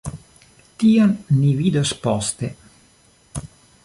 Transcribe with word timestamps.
Tion 0.83 1.11
ni 1.41 1.51
vidos 1.59 1.91
poste. 2.07 2.49